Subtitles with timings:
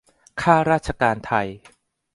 [0.41, 1.47] ข้าราชการไทย!